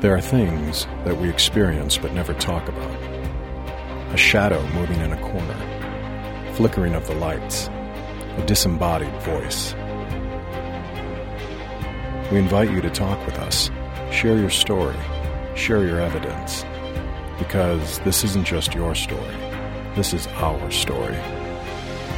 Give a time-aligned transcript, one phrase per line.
[0.00, 2.90] There are things that we experience but never talk about.
[4.14, 7.68] A shadow moving in a corner, flickering of the lights,
[8.38, 9.74] a disembodied voice.
[12.32, 13.70] We invite you to talk with us,
[14.10, 14.96] share your story,
[15.54, 16.64] share your evidence,
[17.38, 19.36] because this isn't just your story,
[19.96, 21.18] this is our story.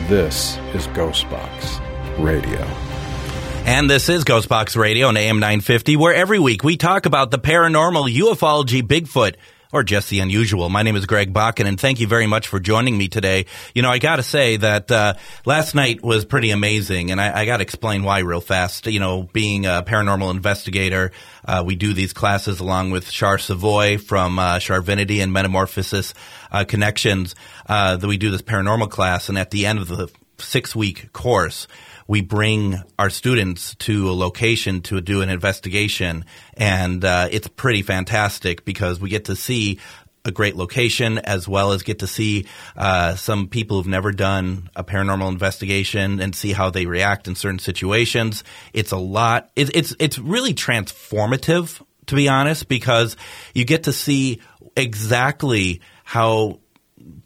[0.07, 1.81] This is Ghostbox
[2.23, 2.92] Radio.
[3.65, 7.39] And this is Ghostbox Radio on AM 950, where every week we talk about the
[7.39, 9.37] paranormal, ufology, Bigfoot,
[9.73, 10.69] or just the unusual.
[10.69, 13.47] My name is Greg Bakken, and thank you very much for joining me today.
[13.73, 15.15] You know, I got to say that uh,
[15.47, 18.89] last night was pretty amazing, and I, I got to explain why real fast.
[18.89, 21.13] You know, being a paranormal investigator,
[21.45, 26.15] uh, we do these classes along with Char Savoy from uh, Charvinity and Metamorphosis
[26.51, 27.37] uh, Connections.
[27.67, 31.13] Uh, that we do this paranormal class, and at the end of the six week
[31.13, 31.69] course,
[32.07, 37.83] we bring our students to a location to do an investigation, and uh, it's pretty
[37.83, 39.79] fantastic because we get to see
[40.25, 44.71] a great location as well as get to see uh, some people who've never done
[44.77, 48.45] a paranormal investigation and see how they react in certain situations.
[48.73, 49.51] It's a lot.
[49.57, 53.17] It, it's it's really transformative to be honest because
[53.55, 54.41] you get to see
[54.77, 56.61] exactly how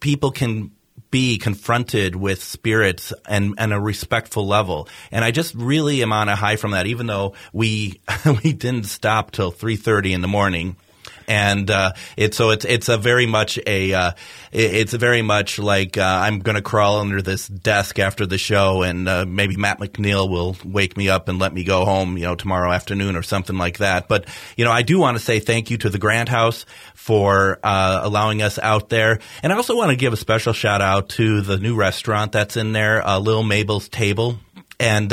[0.00, 0.70] people can
[1.10, 4.88] be confronted with spirits and, and a respectful level.
[5.10, 8.00] And I just really am on a high from that, even though we
[8.44, 10.76] we didn't stop till three thirty in the morning
[11.26, 14.12] and uh, it's so it's it's a very much a uh,
[14.52, 18.82] it's very much like uh, I'm going to crawl under this desk after the show,
[18.82, 22.24] and uh, maybe Matt McNeil will wake me up and let me go home, you
[22.24, 24.08] know, tomorrow afternoon or something like that.
[24.08, 27.58] But you know, I do want to say thank you to the Grant House for
[27.62, 31.10] uh, allowing us out there, and I also want to give a special shout out
[31.10, 34.38] to the new restaurant that's in there, uh, Lil Mabel's Table,
[34.78, 35.12] and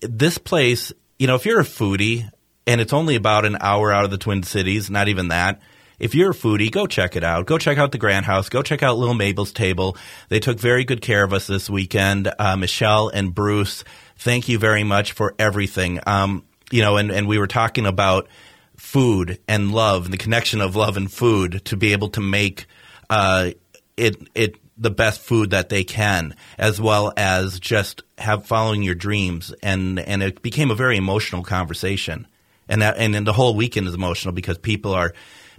[0.00, 0.92] this place.
[1.20, 2.30] You know, if you're a foodie,
[2.68, 5.58] and it's only about an hour out of the Twin Cities, not even that.
[5.98, 7.46] If you're a foodie, go check it out.
[7.46, 8.50] Go check out the Grant House.
[8.50, 9.96] Go check out Little Mabel's Table.
[10.28, 12.30] They took very good care of us this weekend.
[12.38, 13.84] Uh, Michelle and Bruce,
[14.18, 15.98] thank you very much for everything.
[16.06, 18.28] Um, you know, and, and we were talking about
[18.76, 22.66] food and love and the connection of love and food to be able to make
[23.08, 23.52] uh,
[23.96, 28.94] it it the best food that they can, as well as just have following your
[28.94, 29.54] dreams.
[29.62, 32.26] And and it became a very emotional conversation
[32.68, 35.12] and that and then the whole weekend is emotional because people are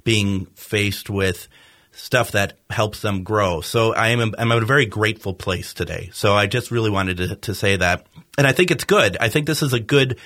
[0.03, 1.47] being faced with
[1.91, 3.61] stuff that helps them grow.
[3.61, 6.09] So I am I'm at a very grateful place today.
[6.13, 8.05] So I just really wanted to, to say that,
[8.37, 9.17] and I think it's good.
[9.19, 10.17] I think this is a good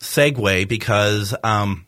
[0.00, 1.86] segue because um,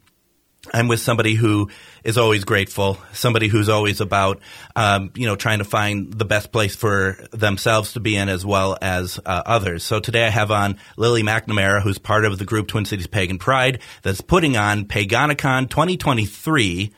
[0.72, 1.68] I'm with somebody who
[2.02, 4.40] is always grateful, somebody who's always about,
[4.74, 8.46] um, you know, trying to find the best place for themselves to be in as
[8.46, 9.84] well as uh, others.
[9.84, 13.38] So today I have on Lily McNamara, who's part of the group Twin Cities Pagan
[13.38, 16.92] Pride that's putting on Paganicon 2023.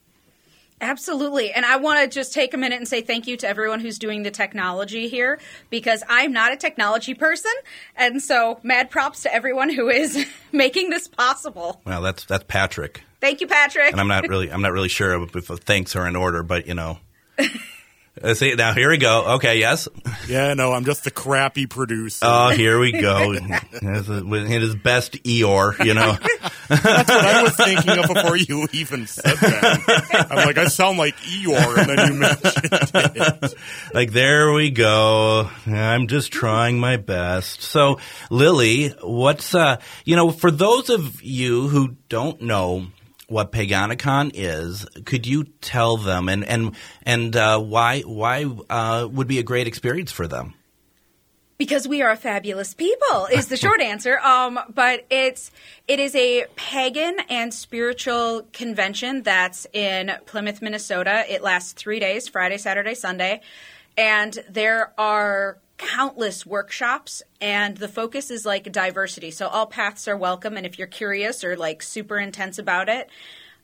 [0.82, 1.52] Absolutely.
[1.52, 4.00] And I want to just take a minute and say thank you to everyone who's
[4.00, 5.38] doing the technology here
[5.70, 7.52] because I'm not a technology person.
[7.94, 11.80] And so mad props to everyone who is making this possible.
[11.86, 13.04] Well, that's that's Patrick.
[13.20, 13.92] Thank you, Patrick.
[13.92, 16.66] And I'm not really I'm not really sure if, if thanks are in order, but
[16.66, 16.98] you know.
[18.20, 19.24] Uh, see, now here we go.
[19.36, 19.88] Okay, yes.
[20.28, 22.26] Yeah, no, I'm just the crappy producer.
[22.28, 23.32] Oh, here we go.
[23.32, 26.18] in his best Eeyore, you know.
[26.68, 30.26] That's what I was thinking of before you even said that.
[30.30, 33.54] I'm like, I sound like Eeyore, and then you mentioned it.
[33.94, 35.50] Like, there we go.
[35.66, 37.62] I'm just trying my best.
[37.62, 37.98] So,
[38.30, 42.88] Lily, what's, uh, you know, for those of you who don't know,
[43.32, 49.26] what Paganicon is, could you tell them and and and uh, why why uh, would
[49.26, 50.54] be a great experience for them?
[51.56, 54.18] Because we are a fabulous people is the short answer.
[54.18, 55.50] Um, but it's
[55.88, 61.24] it is a pagan and spiritual convention that's in Plymouth, Minnesota.
[61.28, 63.40] It lasts three days: Friday, Saturday, Sunday,
[63.96, 69.30] and there are countless workshops and the focus is like diversity.
[69.30, 73.10] So all paths are welcome and if you're curious or like super intense about it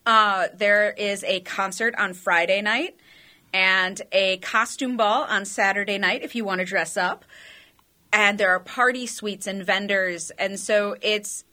[0.05, 2.97] uh, there is a concert on friday night
[3.53, 7.25] and a costume ball on saturday night if you want to dress up.
[8.11, 11.45] And there are party suites and vendors and so it's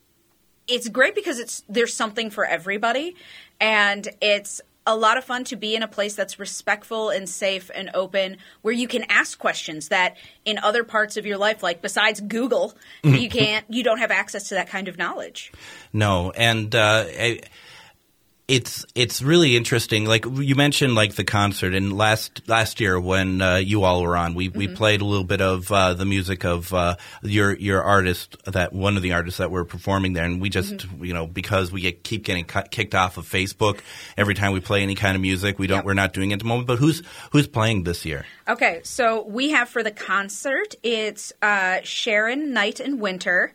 [0.67, 3.15] it's great because it's there's something for everybody
[3.59, 7.71] and it's a lot of fun to be in a place that's respectful and safe
[7.73, 10.15] and open where you can ask questions that
[10.45, 12.73] in other parts of your life like besides google
[13.03, 15.51] you can't you don't have access to that kind of knowledge.
[15.93, 17.41] No and uh, I,
[18.47, 20.05] it's it's really interesting.
[20.05, 24.15] Like you mentioned, like the concert, and last last year when uh, you all were
[24.15, 24.57] on, we, mm-hmm.
[24.59, 28.71] we played a little bit of uh, the music of uh, your your artist that
[28.71, 31.03] one of the artists that were performing there, and we just mm-hmm.
[31.03, 33.79] you know because we get, keep getting cut, kicked off of Facebook
[34.15, 35.85] every time we play any kind of music, we don't yep.
[35.85, 36.67] we're not doing it at the moment.
[36.67, 37.01] But who's
[37.31, 38.25] who's playing this year?
[38.47, 43.53] Okay, so we have for the concert, it's uh, Sharon, Knight, and Winter.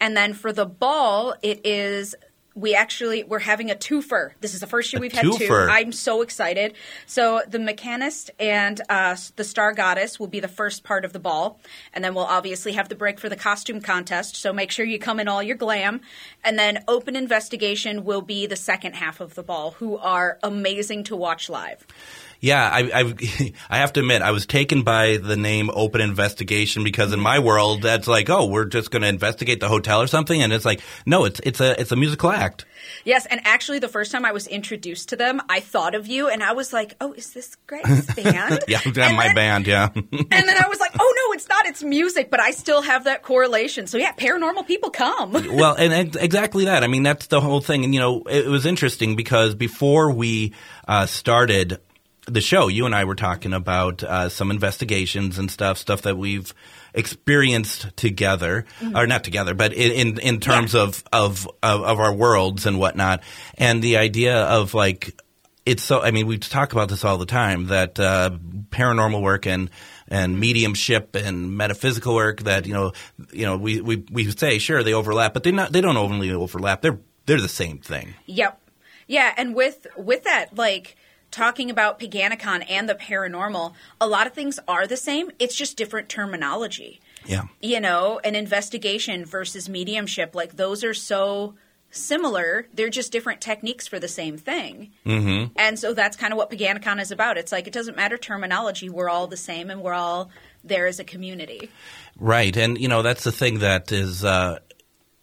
[0.00, 2.14] And then for the ball, it is
[2.58, 4.32] we actually we're having a twofer.
[4.40, 5.46] This is the first year we've had two.
[5.70, 6.74] I'm so excited.
[7.06, 11.20] So the mechanist and uh, the star goddess will be the first part of the
[11.20, 11.60] ball,
[11.92, 14.36] and then we'll obviously have the break for the costume contest.
[14.36, 16.00] So make sure you come in all your glam,
[16.42, 21.04] and then open investigation will be the second half of the ball, who are amazing
[21.04, 21.86] to watch live.
[22.40, 23.14] Yeah, I, I,
[23.70, 27.40] I have to admit, I was taken by the name Open Investigation because in my
[27.40, 30.64] world, that's like, oh, we're just going to investigate the hotel or something, and it's
[30.64, 32.64] like, no, it's it's a it's a musical act.
[33.04, 36.28] Yes, and actually, the first time I was introduced to them, I thought of you,
[36.28, 38.64] and I was like, oh, is this Greg's band?
[38.68, 39.88] yeah, my then, band, yeah.
[39.94, 41.66] and then I was like, oh no, it's not.
[41.66, 43.86] It's music, but I still have that correlation.
[43.88, 45.32] So yeah, paranormal people come.
[45.32, 46.84] well, and exactly that.
[46.84, 47.84] I mean, that's the whole thing.
[47.84, 50.54] And you know, it was interesting because before we
[50.86, 51.80] uh, started
[52.28, 56.16] the show, you and I were talking about uh, some investigations and stuff, stuff that
[56.16, 56.54] we've
[56.94, 58.96] experienced together, mm-hmm.
[58.96, 60.82] or not together, but in in, in terms yeah.
[60.82, 63.22] of, of, of our worlds and whatnot,
[63.56, 65.18] and the idea of like
[65.66, 66.00] it's so.
[66.00, 68.30] I mean, we talk about this all the time that uh,
[68.70, 69.70] paranormal work and
[70.08, 72.92] and mediumship and metaphysical work that you know
[73.32, 76.32] you know we we, we say sure they overlap, but they not they don't only
[76.32, 76.82] overlap.
[76.82, 78.14] They're they're the same thing.
[78.26, 78.60] Yep.
[79.06, 80.96] Yeah, and with with that, like
[81.38, 85.30] talking about Paganicon and the paranormal, a lot of things are the same.
[85.38, 87.00] It's just different terminology.
[87.26, 87.44] Yeah.
[87.62, 91.54] You know, an investigation versus mediumship, like those are so
[91.90, 92.66] similar.
[92.74, 94.90] They're just different techniques for the same thing.
[95.06, 95.52] Mm-hmm.
[95.56, 97.38] And so that's kind of what Paganicon is about.
[97.38, 98.90] It's like it doesn't matter terminology.
[98.90, 100.30] We're all the same and we're all
[100.64, 101.70] there as a community.
[102.18, 102.54] Right.
[102.56, 104.24] And, you know, that's the thing that is.
[104.24, 104.58] Uh,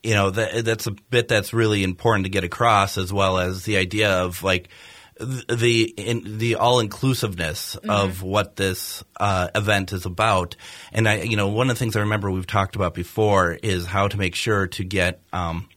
[0.02, 3.64] you know that, that's a bit that's really important to get across, as well as
[3.64, 4.70] the idea of like
[5.18, 7.90] the in, the all inclusiveness mm-hmm.
[7.90, 10.56] of what this uh, event is about.
[10.92, 13.86] And I, you know, one of the things I remember we've talked about before is
[13.86, 15.70] how to make sure to get um,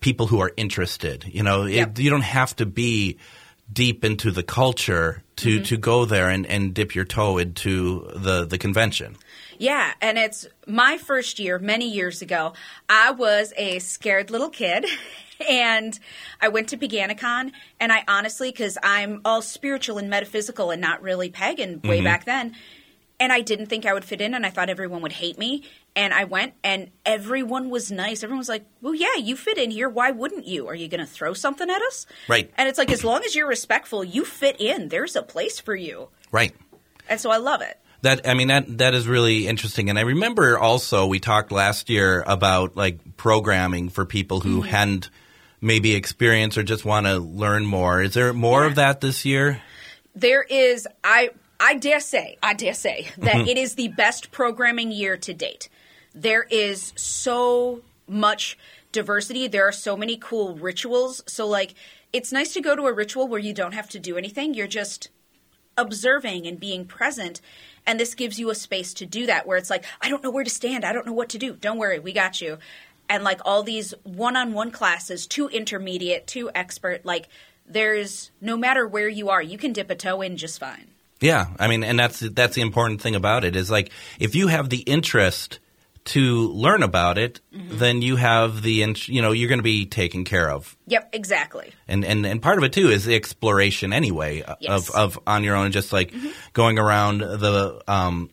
[0.00, 1.24] people who are interested.
[1.26, 1.90] You know, yep.
[1.90, 3.18] it, you don't have to be
[3.72, 5.64] deep into the culture to, mm-hmm.
[5.64, 9.16] to go there and, and dip your toe into the, the convention.
[9.58, 12.52] Yeah, and it's my first year many years ago.
[12.88, 14.86] I was a scared little kid
[15.48, 15.98] and
[16.40, 21.02] I went to Paganicon, and I honestly, because I'm all spiritual and metaphysical and not
[21.02, 22.04] really pagan way mm-hmm.
[22.04, 22.54] back then,
[23.20, 25.62] and I didn't think I would fit in, and I thought everyone would hate me.
[25.94, 28.24] And I went, and everyone was nice.
[28.24, 29.88] Everyone was like, "Well, yeah, you fit in here.
[29.88, 30.66] Why wouldn't you?
[30.68, 32.50] Are you going to throw something at us?" Right.
[32.56, 34.88] And it's like, as long as you're respectful, you fit in.
[34.88, 36.08] There's a place for you.
[36.30, 36.54] Right.
[37.08, 37.78] And so I love it.
[38.02, 41.88] That I mean that that is really interesting, and I remember also we talked last
[41.88, 44.70] year about like programming for people who mm-hmm.
[44.70, 45.10] hadn't
[45.62, 48.02] maybe experience or just want to learn more.
[48.02, 48.66] Is there more yeah.
[48.66, 49.62] of that this year?
[50.14, 50.86] There is.
[51.02, 53.48] I I dare say, I dare say that mm-hmm.
[53.48, 55.70] it is the best programming year to date.
[56.14, 58.58] There is so much
[58.90, 59.46] diversity.
[59.46, 61.22] There are so many cool rituals.
[61.26, 61.74] So like,
[62.12, 64.52] it's nice to go to a ritual where you don't have to do anything.
[64.52, 65.08] You're just
[65.78, 67.40] observing and being present.
[67.86, 70.30] And this gives you a space to do that where it's like, I don't know
[70.30, 70.84] where to stand.
[70.84, 71.54] I don't know what to do.
[71.54, 72.58] Don't worry, we got you.
[73.12, 77.28] And like all these one on one classes, too intermediate, too expert, like
[77.66, 80.88] there's no matter where you are, you can dip a toe in just fine.
[81.20, 84.48] Yeah, I mean, and that's that's the important thing about it is like if you
[84.48, 85.58] have the interest
[86.04, 87.78] to learn about it, Mm-hmm.
[87.78, 90.74] then you have the you know you're going to be taken care of.
[90.86, 91.72] Yep, exactly.
[91.86, 94.88] And, and and part of it too is the exploration anyway uh, Yes.
[94.88, 96.12] of of on your own, just like
[96.54, 98.30] going around the um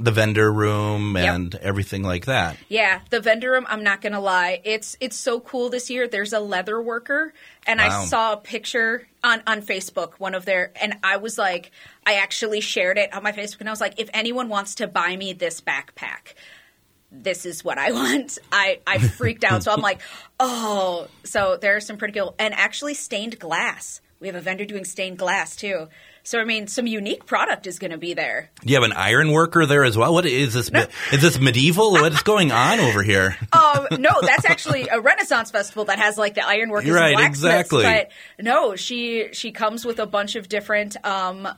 [0.00, 1.34] the vendor room Yep.
[1.34, 2.56] and everything like that.
[2.68, 4.60] Yeah, the vendor room, I'm not going to lie.
[4.64, 6.06] It's it's so cool this year.
[6.06, 7.32] There's a leather worker
[7.66, 8.02] and Wow.
[8.02, 11.72] I saw a picture on on Facebook, one of their and I was like
[12.06, 14.86] I actually shared it on my Facebook and I was like if anyone wants to
[14.86, 16.34] buy me this backpack,
[17.10, 18.38] this is what I want.
[18.52, 19.62] I I freaked out.
[19.62, 20.00] So I'm like,
[20.40, 24.00] "Oh, so there's some pretty cool and actually stained glass.
[24.20, 25.88] We have a vendor doing stained glass too.
[26.28, 28.50] So I mean, some unique product is going to be there.
[28.60, 30.12] Do You have an iron worker there as well.
[30.12, 30.70] What is this?
[31.10, 31.92] Is this medieval?
[31.92, 33.38] What is going on over here?
[33.54, 37.26] um, no, that's actually a Renaissance festival that has like the iron ironworkers Right, and
[37.26, 37.82] exactly.
[37.82, 41.48] But no, she she comes with a bunch of different um,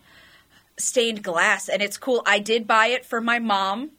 [0.78, 2.22] stained glass, and it's cool.
[2.24, 3.90] I did buy it for my mom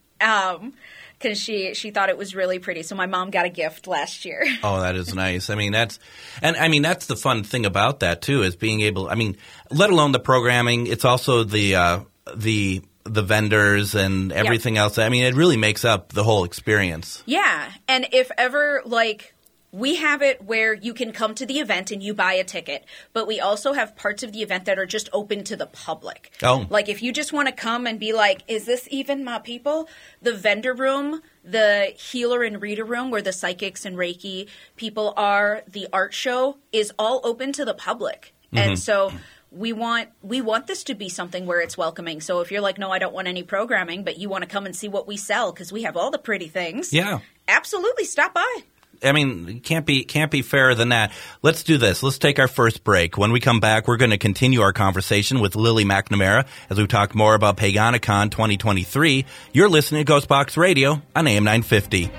[1.22, 2.84] because she she thought it was really pretty.
[2.84, 4.46] So my mom got a gift last year.
[4.64, 5.50] Oh, that is nice.
[5.50, 5.98] I mean, that's,
[6.42, 9.38] and I mean, that's the fun thing about that too, is being able, I mean,
[9.72, 12.00] let alone the programming, it's also the, uh,
[12.36, 15.00] the, the vendors and everything else.
[15.00, 17.24] I mean, it really makes up the whole experience.
[17.26, 19.31] Yeah, and if ever like
[19.72, 22.86] we have it where you can come to the event and you buy a ticket,
[23.14, 26.32] but we also have parts of the event that are just open to the public.
[26.44, 26.66] Oh.
[26.70, 29.88] Like if you just want to come and be like, is this even my people?
[30.22, 35.64] The vendor room, the healer and reader room where the psychics and Reiki people are,
[35.68, 38.34] the art show is all open to the public.
[38.52, 38.76] And mm-hmm.
[38.76, 39.14] so
[39.52, 42.20] we want we want this to be something where it's welcoming.
[42.20, 44.66] So if you're like, no, I don't want any programming, but you want to come
[44.66, 46.92] and see what we sell because we have all the pretty things.
[46.92, 47.20] Yeah.
[47.48, 48.64] absolutely, stop by.
[49.04, 51.12] I mean, can't be can't be fairer than that.
[51.42, 52.04] Let's do this.
[52.04, 53.18] Let's take our first break.
[53.18, 56.86] When we come back, we're going to continue our conversation with Lily McNamara as we
[56.86, 59.26] talk more about Paganicon 2023.
[59.54, 62.12] You're listening to Ghostbox Radio on AM 950.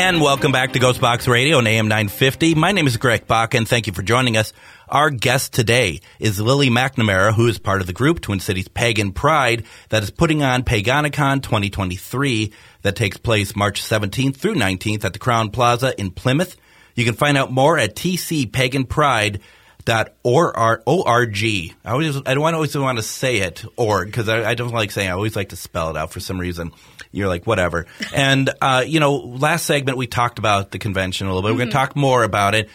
[0.00, 2.54] And welcome back to Ghostbox Radio on AM 950.
[2.54, 4.54] My name is Greg Bach, and thank you for joining us.
[4.90, 9.12] Our guest today is Lily McNamara, who is part of the group Twin Cities Pagan
[9.12, 15.12] Pride that is putting on Paganicon 2023 that takes place March 17th through 19th at
[15.12, 16.56] the Crowne Plaza in Plymouth.
[16.96, 19.40] You can find out more at tcpaganpride.org.
[21.84, 24.90] I always, I don't always want to say it org because I, I don't like
[24.90, 25.06] saying.
[25.06, 25.12] it.
[25.12, 26.72] I always like to spell it out for some reason.
[27.12, 27.86] You're like whatever.
[28.12, 31.52] and uh, you know, last segment we talked about the convention a little bit.
[31.52, 32.68] We're going to talk more about it.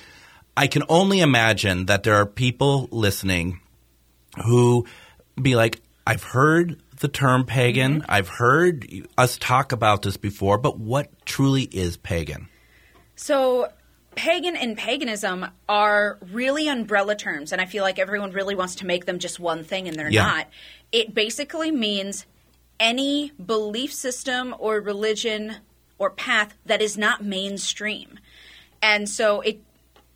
[0.58, 3.60] I can only imagine that there are people listening
[4.46, 4.86] who
[5.42, 8.02] be like, I've heard the term pagan.
[8.02, 8.12] Mm-hmm.
[8.12, 12.48] I've heard us talk about this before, but what truly is pagan?
[13.16, 13.72] So,
[14.16, 18.86] pagan and paganism are really umbrella terms, and I feel like everyone really wants to
[18.86, 20.26] make them just one thing, and they're Yeah.
[20.26, 20.48] not.
[20.92, 22.26] It basically means
[22.80, 25.58] any belief system or religion
[25.98, 28.20] or path that is not mainstream.
[28.82, 29.62] And so it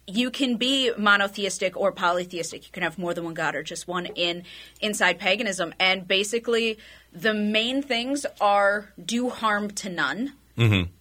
[0.09, 2.65] you can be monotheistic or polytheistic.
[2.65, 4.43] You can have more than one god or just one in
[4.81, 5.73] inside paganism.
[5.79, 6.79] And basically,
[7.13, 10.33] the main things are do harm to none,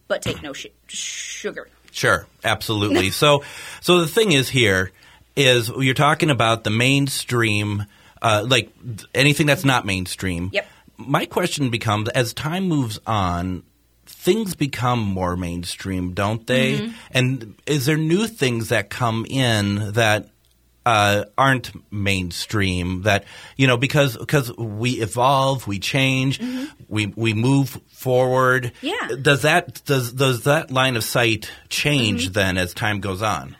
[0.06, 1.68] but take no sh- sugar.
[1.90, 3.10] Sure, absolutely.
[3.22, 3.42] so,
[3.80, 4.92] so the thing is here
[5.36, 7.86] is you're talking about the mainstream,
[8.20, 8.70] uh, like
[9.14, 10.50] anything that's not mainstream.
[10.52, 10.68] Yep.
[10.98, 13.62] My question becomes: as time moves on,
[14.28, 16.90] things become more mainstream, don't they?
[17.10, 20.28] And is there new things that come in that
[20.84, 23.24] uh, aren't mainstream that
[23.56, 26.40] you know because because we evolve we change
[26.88, 29.08] we we move forward Yeah.
[29.20, 33.56] does that does does that line of sight change then as time goes on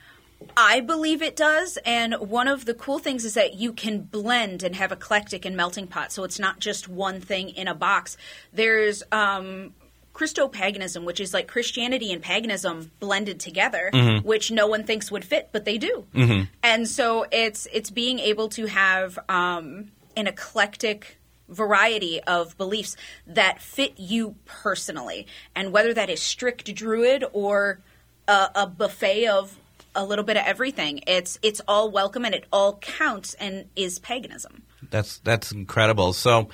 [0.57, 4.65] I believe it does, and one of the cool things is that you can blend
[4.65, 8.17] and have eclectic and melting pot, so it's not just one thing in a box.
[8.53, 9.73] There's um,
[10.19, 13.93] Christo-paganism, which is like Christianity and paganism blended together,
[14.25, 16.07] which no one thinks would fit, but they do.
[16.61, 22.97] And so it's it's being able to have um, an eclectic variety of beliefs
[23.29, 27.79] that fit you personally, and whether that is strict druid or
[28.27, 29.57] a, a buffet of
[29.95, 31.01] a little bit of everything.
[31.07, 34.63] It's it's all welcome and it all counts and is paganism.
[34.91, 36.49] that's that's incredible so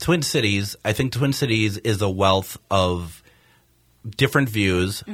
[0.00, 3.22] twin cities i think twin cities is a wealth of
[4.16, 5.04] different views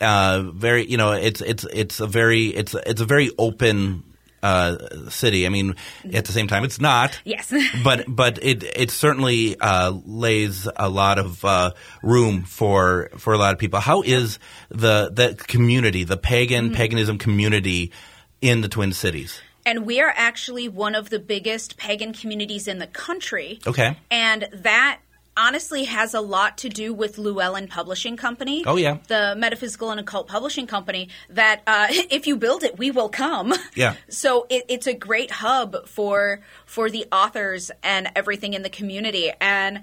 [0.00, 4.02] uh, very you know it's it's it's a very it's it's a very open
[4.42, 5.46] uh, city.
[5.46, 5.76] I mean,
[6.12, 7.20] at the same time, it's not.
[7.24, 7.54] Yes.
[7.84, 11.70] but but it it certainly uh, lays a lot of uh,
[12.02, 13.78] room for for a lot of people.
[13.78, 16.74] How is the the community, the pagan Mm-hmm.
[16.74, 17.92] paganism community
[18.40, 19.40] in the Twin Cities?
[19.64, 23.60] And we are actually one of the biggest pagan communities in the country.
[23.66, 23.96] Okay.
[24.10, 25.00] And that
[25.36, 28.64] honestly has a lot to do with Llewellyn Publishing Company.
[28.66, 28.98] Oh, yeah.
[29.08, 33.54] The Metaphysical and Occult Publishing Company that uh, if you build it, we will come.
[33.74, 33.94] Yeah.
[34.08, 39.32] So it, it's a great hub for for the authors and everything in the community.
[39.40, 39.82] And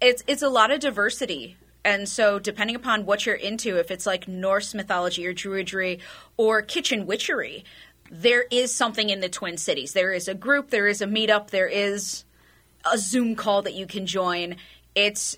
[0.00, 1.56] it's it's a lot of diversity.
[1.84, 6.00] And so, depending upon what you're into, if it's like Norse mythology or Druidry
[6.38, 7.64] or kitchen witchery,
[8.14, 9.92] there is something in the Twin Cities.
[9.92, 12.24] There is a group, there is a meetup, there is
[12.90, 14.56] a Zoom call that you can join.
[14.94, 15.36] It's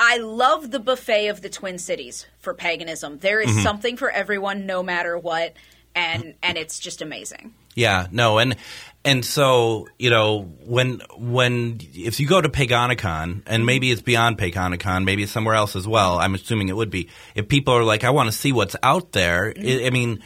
[0.00, 3.18] I love the buffet of the Twin Cities for paganism.
[3.18, 3.62] There is mm-hmm.
[3.62, 5.54] something for everyone no matter what
[5.94, 7.54] and and it's just amazing.
[7.74, 8.56] Yeah, no, and
[9.04, 14.38] and so you know when when if you go to Paganicon, and maybe it's beyond
[14.38, 16.18] Paganicon, maybe it's somewhere else as well.
[16.18, 17.08] I'm assuming it would be.
[17.34, 19.54] If people are like, I want to see what's out there.
[19.54, 19.84] Mm-hmm.
[19.84, 20.22] I, I mean,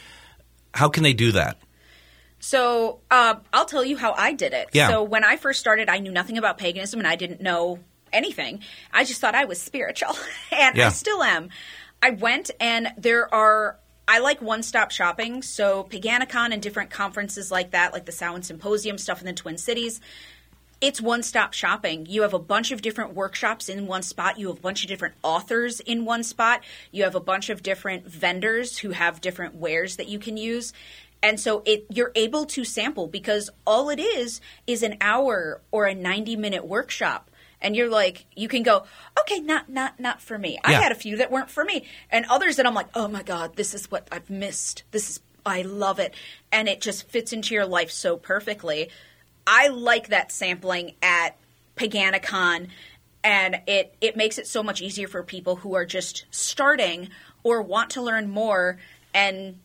[0.77, 1.57] how can they do that?
[2.39, 4.69] So uh, I'll tell you how I did it.
[4.71, 4.89] Yeah.
[4.89, 7.79] So when I first started, I knew nothing about paganism and I didn't know
[8.13, 8.61] anything.
[8.93, 10.15] I just thought I was spiritual,
[10.51, 10.87] and Yeah.
[10.87, 11.49] I still am.
[12.01, 13.79] I went and there are.
[14.09, 18.41] I like one stop shopping, so Paganicon and different conferences like that, like the Samhain
[18.43, 19.99] Symposium stuff in the Twin Cities.
[20.79, 22.05] It's one stop shopping.
[22.05, 24.37] You have a bunch of different workshops in one spot.
[24.37, 26.63] You have a bunch of different authors in one spot.
[26.91, 30.73] You have a bunch of different vendors who have different wares that you can use.
[31.23, 35.85] And so it you're able to sample because all it is is an hour or
[35.85, 37.31] a 90 minute workshop.
[37.59, 38.83] And you're like, you can go,
[39.21, 40.59] okay, not not not for me.
[40.63, 43.23] I had a few that weren't for me, and others that I'm like, oh my
[43.23, 44.83] god, this is what I've missed.
[44.91, 46.13] This is I love it,
[46.51, 48.89] and it just fits into your life so perfectly.
[49.47, 51.37] I like that sampling at
[51.77, 52.67] Paganicon,
[53.23, 57.09] and it it makes it so much easier for people who are just starting
[57.43, 58.77] or want to learn more
[59.13, 59.57] and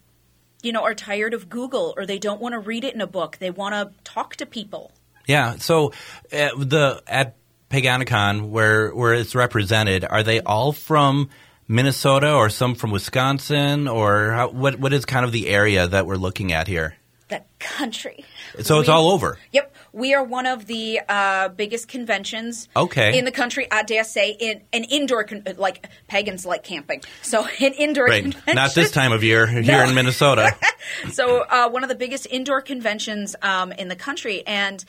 [0.63, 3.07] you know are tired of Google or they don't want to read it in a
[3.09, 3.39] book.
[3.39, 4.93] They want to talk to people.
[5.27, 5.57] Yeah.
[5.57, 5.93] So
[6.33, 7.35] uh, the at
[7.69, 11.29] Paganicon, where where it's represented, are they all from
[11.67, 16.07] Minnesota or some from Wisconsin, or how, what what is kind of the area that
[16.07, 16.97] we're looking at here?
[17.33, 18.27] The country.
[18.61, 19.39] So it's We- all over.
[19.53, 22.69] Yep, we are one of the uh, biggest conventions.
[22.77, 23.17] Okay.
[23.19, 23.67] in the country.
[23.71, 28.23] I dare say in an indoor con- like pagans like camping, so an indoor Right.
[28.23, 28.55] convention.
[28.55, 29.85] Not this time of year here No.
[29.89, 30.55] in Minnesota.
[31.13, 34.85] so uh, one of the biggest indoor conventions um, in the country, and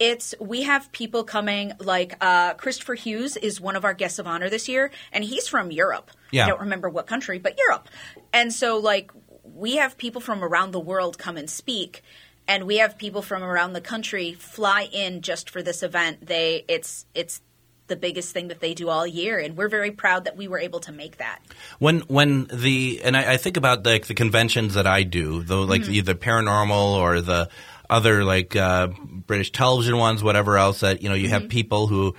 [0.00, 4.26] it's we have people coming like uh, Kristoffer Hughes is one of our guests of
[4.26, 6.10] honor this year, and he's from Europe.
[6.32, 6.46] Yeah.
[6.46, 7.88] I don't remember what country, but Europe,
[8.32, 9.12] and so like
[9.44, 12.02] we have people from around the world come and speak.
[12.46, 16.26] And we have people from around the country fly in just for this event.
[16.26, 17.40] They it's it's
[17.86, 20.58] the biggest thing that they do all year, and we're very proud that we were
[20.58, 21.38] able to make that.
[21.78, 25.56] When when the and I, I think about like the conventions that I do, the
[25.56, 25.92] like Mm-hmm.
[25.92, 27.48] either paranormal or the
[27.88, 28.88] other like uh,
[29.26, 31.32] British television ones, whatever else that you know you Mm-hmm.
[31.32, 32.14] have people who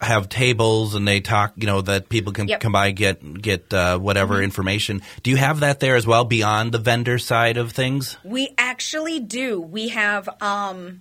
[0.00, 2.58] have tables and they talk, you know, that people can Yep.
[2.58, 2.62] Mm-hmm.
[2.62, 5.02] come by get get uh, whatever information.
[5.22, 8.16] Do you have that there as well beyond the vendor side of things?
[8.24, 9.60] We actually do.
[9.60, 11.00] We have um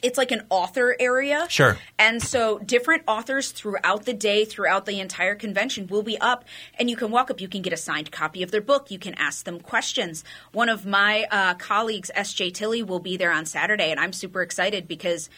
[0.00, 1.46] it's like an author area.
[1.48, 1.76] Sure.
[1.98, 6.44] And so different authors throughout the day, throughout the entire convention will be up
[6.78, 9.00] and you can walk up, you can get a signed copy of their book, you
[9.00, 10.22] can ask them questions.
[10.52, 14.40] One of my uh, colleagues, SJ Tilley, will be there on Saturday and I'm super
[14.40, 15.28] excited because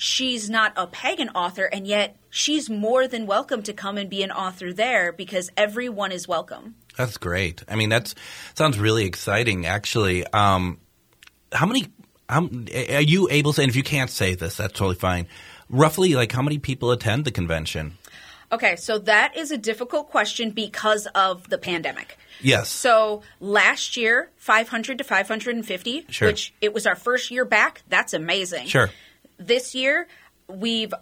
[0.00, 4.22] she's not a pagan author and yet she's more than welcome to come and be
[4.22, 6.76] an author there because everyone is welcome.
[6.96, 7.64] That's great.
[7.68, 8.14] I mean, that's
[8.54, 9.66] sounds really exciting.
[9.66, 10.78] Actually, um,
[11.52, 11.88] how many?
[12.28, 13.62] Are you able to?
[13.62, 15.26] And if you can't say this, that's totally fine.
[15.68, 17.98] Roughly, like how many people attend the convention?
[18.52, 22.16] Okay, so that is a difficult question because of the pandemic.
[22.40, 22.68] Yes.
[22.68, 26.28] So last year, 500 to 550, Sure.
[26.28, 27.82] which it was our first year back.
[27.88, 28.68] That's amazing.
[28.68, 28.90] Sure.
[29.38, 30.08] This year,
[30.48, 30.92] we've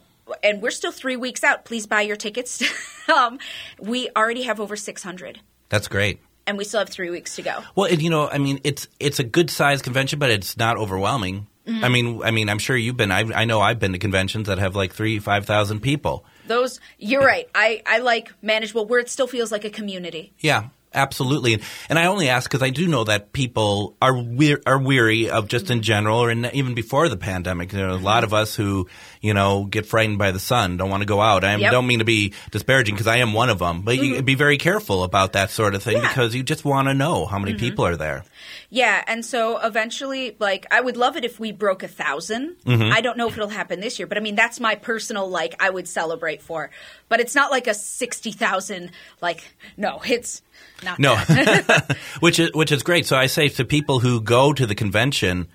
[0.43, 1.65] and we're still three weeks out.
[1.65, 2.61] Please buy your tickets.
[3.09, 3.39] um,
[3.79, 6.19] we already have over 600, That's great.
[6.45, 7.63] and we still have three weeks to go.
[7.75, 10.77] Well, and, you know, I mean, it's it's a good sized convention, but it's not
[10.77, 11.47] overwhelming.
[11.65, 11.83] Mm-hmm.
[11.83, 13.11] I mean, I mean, I'm sure you've been.
[13.11, 16.25] I, I know I've been to conventions that have like three, five thousand people.
[16.47, 17.49] Those, you're right.
[17.53, 20.31] I, I like manageable where it still feels like a community.
[20.39, 21.53] Yeah, absolutely.
[21.53, 25.29] And, and I only ask because I do know that people are we- are weary
[25.29, 27.69] of just in general, or in, even before the pandemic.
[27.69, 28.87] There are a lot of us who,
[29.21, 31.43] you know, get frightened by the sun, don't want to go out.
[31.43, 31.71] I Yep.
[31.71, 34.57] don't mean to be disparaging because I am one of them, but you be very
[34.57, 36.07] careful about that sort of thing Yeah.
[36.07, 38.23] because you just want to know how many people are there.
[38.69, 42.91] Yeah, and so eventually, like, I would love it if we broke a 1000 Mm-hmm.
[42.91, 45.55] I don't know if it'll happen this year, but I mean, that's my personal, like,
[45.61, 46.69] I would celebrate for.
[47.09, 49.43] But it's not like a 60,000, like,
[49.77, 50.41] no, it's
[50.83, 50.99] not.
[50.99, 51.15] No,
[52.19, 53.05] which is which is great.
[53.05, 55.47] So I say to people who go to the convention,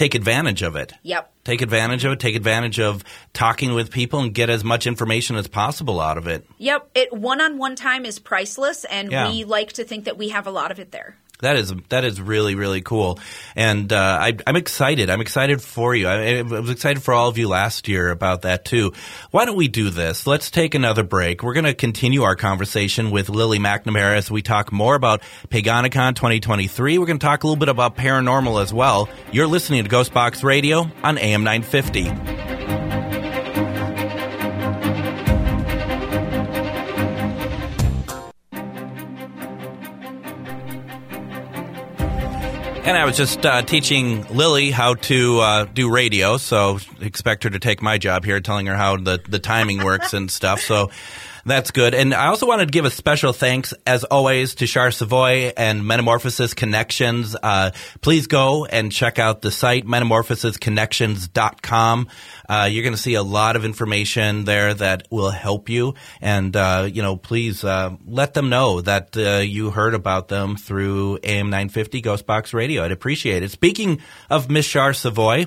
[0.00, 0.94] take advantage of it.
[1.02, 1.30] Yep.
[1.44, 2.20] Take advantage of it.
[2.20, 6.26] Take advantage of talking with people and get as much information as possible out of
[6.26, 6.46] it.
[6.56, 6.88] Yep.
[6.94, 9.28] It one on one time is priceless, and Yeah.
[9.28, 11.18] we like to think that we have a lot of it there.
[11.42, 13.18] That is that is really really cool,
[13.56, 15.10] and uh, I, I'm excited.
[15.10, 16.06] I'm excited for you.
[16.08, 18.92] I, I was excited for all of you last year about that too.
[19.30, 20.26] Why don't we do this?
[20.26, 21.42] Let's take another break.
[21.42, 26.14] We're going to continue our conversation with Lily McNamara as we talk more about Paganicon
[26.14, 26.98] 2023.
[26.98, 29.08] We're going to talk a little bit about paranormal as well.
[29.32, 32.89] You're listening to Ghostbox Radio on AM 950.
[42.82, 47.50] And I was just uh, teaching Lily how to uh, do radio, so expect her
[47.50, 50.60] to take my job here, telling her how the, the timing works and stuff.
[50.60, 50.90] So
[51.44, 51.94] that's good.
[51.94, 55.86] And I also wanted to give a special thanks, as always, to Char Savoy and
[55.86, 57.36] Metamorphosis Connections.
[57.42, 62.08] Uh, please go and check out the site, metamorphosisconnections.com.
[62.48, 65.94] Uh, you're going to see a lot of information there that will help you.
[66.20, 70.56] And, uh, you know, please uh, let them know that uh, you heard about them
[70.56, 72.84] through AM 950 Ghostbox Radio.
[72.84, 73.50] I'd appreciate it.
[73.50, 75.46] Speaking of Miss Char Savoy,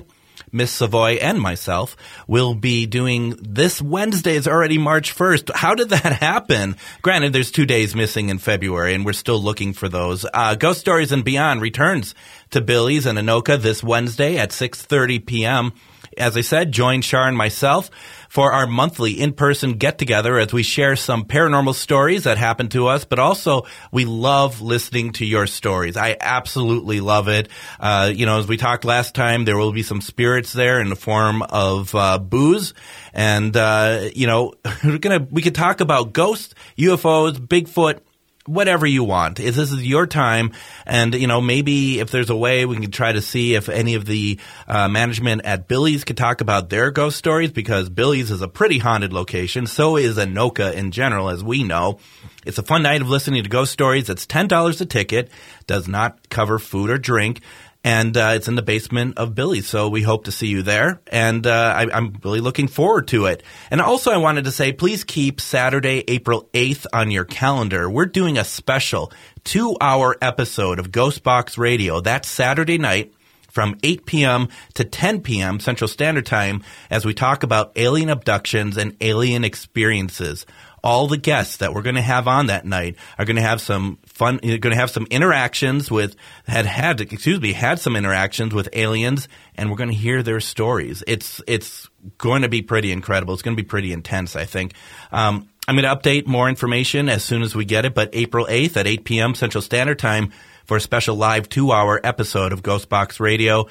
[0.54, 1.96] Miss Savoy and myself
[2.28, 5.50] will be doing this Wednesday is already March 1st.
[5.52, 6.76] How did that happen?
[7.02, 10.24] Granted, there's two days missing in February and we're still looking for those.
[10.32, 12.14] Uh, Ghost Stories and Beyond returns
[12.50, 15.72] to Billy's and Anoka this Wednesday at 6.30 p.m.
[16.18, 17.90] As I said, join Char and myself
[18.28, 23.04] for our monthly in-person get-together as we share some paranormal stories that happen to us,
[23.04, 25.96] but also we love listening to your stories.
[25.96, 27.48] I absolutely love it.
[27.78, 30.88] Uh, you know, as we talked last time, there will be some spirits there in
[30.88, 32.74] the form of uh, booze,
[33.12, 38.00] and uh, you know, we're gonna we could talk about ghosts, UFOs, Bigfoot
[38.46, 39.40] whatever you want.
[39.40, 40.52] If this is your time,
[40.86, 43.94] and you know maybe if there's a way we can try to see if any
[43.94, 48.42] of the uh, management at Billy's could talk about their ghost stories because Billy's is
[48.42, 49.66] a pretty haunted location.
[49.66, 51.98] So is Anoka in general, as we know.
[52.44, 54.10] It's a fun night of listening to ghost stories.
[54.10, 55.30] It's ten dollars a ticket.
[55.66, 57.40] Does not cover food or drink.
[57.84, 61.02] And uh, it's in the basement of Billy's, so we hope to see you there.
[61.06, 63.42] And uh, I, I'm really looking forward to it.
[63.70, 67.90] And also, I wanted to say, please keep Saturday, April 8th on your calendar.
[67.90, 69.12] We're doing a special
[69.44, 72.00] two-hour episode of Ghostbox Radio.
[72.00, 73.12] That's Saturday night
[73.50, 74.48] from 8 p.m.
[74.74, 75.60] to 10 p.m.
[75.60, 80.46] Central Standard Time as we talk about alien abductions and alien experiences.
[80.84, 83.60] All the guests that we're going to have on that night are going to have
[83.60, 84.36] some fun.
[84.36, 86.14] Going to have some interactions with
[86.46, 90.40] had had excuse me had some interactions with aliens, and we're going to hear their
[90.40, 91.02] stories.
[91.06, 93.34] It's it's going to be pretty incredible.
[93.34, 94.36] It's going to be pretty intense.
[94.36, 94.74] I think.
[95.10, 97.94] Um, I'm going to update more information as soon as we get it.
[97.94, 99.34] But April 8th at 8 p.m.
[99.34, 100.30] Central Standard Time
[100.66, 103.66] for a special live two-hour episode of Ghostbox Radio.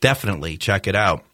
[0.00, 1.24] Definitely check it out.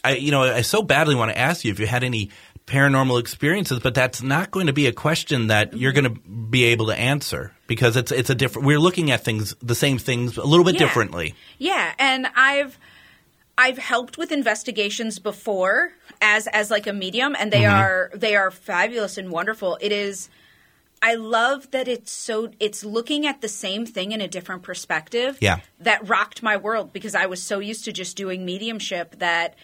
[0.04, 2.32] I you know I so badly want to ask you if you had any
[2.68, 6.66] paranormal experiences, but that's not going to be a question that you're going to be
[6.66, 8.68] able to answer because it's it's a different.
[8.68, 10.80] We're looking at things the same things a little bit Yeah.
[10.82, 11.34] differently.
[11.58, 12.78] Yeah, and I've
[13.58, 17.62] I've helped with investigations before as as like a medium and Mm-hmm.
[17.62, 19.78] they are they are fabulous and wonderful.
[19.82, 20.30] It is
[21.02, 25.38] I love that it's so it's looking at the same thing in a different perspective.
[25.40, 25.60] Yeah.
[25.80, 29.56] That rocked my world because I was so used to just doing mediumship that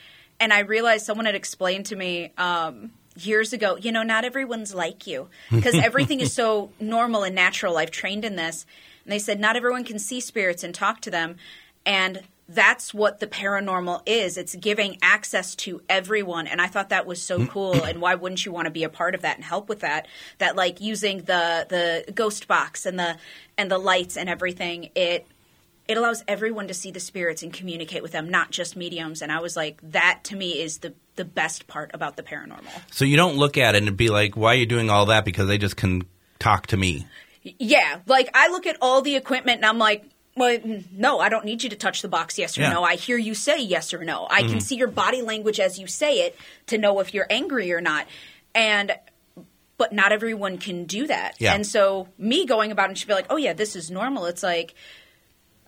[0.43, 4.75] and I realized someone had explained to me um, years ago, you know, not everyone's
[4.75, 7.77] like you because everything is so normal and natural.
[7.77, 8.65] I've trained in this.
[9.05, 11.37] And they said not everyone can see spirits and talk to them.
[11.85, 14.37] And that's what the paranormal is.
[14.37, 16.47] It's giving access to everyone.
[16.47, 17.81] And I thought that was so cool.
[17.81, 20.09] And why wouldn't you want to be a part of that and help with that?
[20.39, 23.15] That like using the the ghost box and the
[23.57, 25.25] and the lights and everything, it
[25.87, 29.21] it allows everyone to see the spirits and communicate with them, not just mediums.
[29.21, 32.71] And I was like, that to me is the the best part about the paranormal.
[32.91, 35.25] So you don't look at it and be like, why are you doing all that?
[35.25, 36.03] Because they just can
[36.39, 37.05] talk to me.
[37.43, 40.57] Yeah, like I look at all the equipment and I'm like, well,
[40.91, 42.73] no, I don't need you to touch the box yes or Yeah.
[42.73, 42.83] no.
[42.83, 44.25] I hear you say yes or no.
[44.29, 44.59] I can mm-hmm.
[44.59, 46.35] see your body language as you say it
[46.67, 48.07] to know if you're angry or not.
[48.55, 48.97] And
[49.77, 51.35] but not everyone can do that.
[51.39, 51.53] Yeah.
[51.53, 54.43] And so me going about and should be like, "Oh yeah, this is normal." It's
[54.43, 54.75] like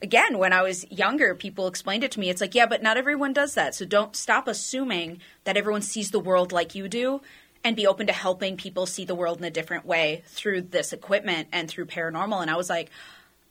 [0.06, 2.30] again, when I was younger, people explained it to me.
[2.30, 6.12] It's like, "Yeah, but not everyone does that." So don't stop assuming that everyone sees
[6.12, 7.22] the world like you do
[7.64, 10.94] and be open to helping people see the world in a different way through this
[10.94, 12.40] equipment and through paranormal.
[12.40, 12.92] And I was like,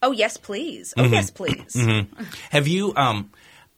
[0.00, 0.94] "Oh, yes, please.
[0.96, 1.74] Oh, yes, please."
[2.50, 2.94] Have you?
[2.96, 3.30] Um,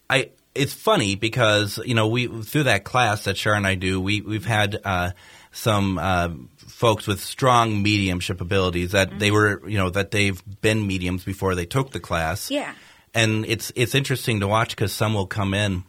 [0.08, 0.30] I.
[0.54, 4.22] It's funny because you know we through that class that Char and I do, we
[4.22, 5.10] we've had uh,
[5.52, 6.28] some uh,
[6.66, 11.54] folks with strong mediumship abilities that they were you know that they've been mediums before
[11.54, 12.50] they took the class.
[12.50, 12.74] Yeah.
[13.14, 15.84] and it's it's interesting to watch because some will come in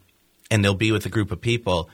[0.50, 1.90] and they'll be with a group of people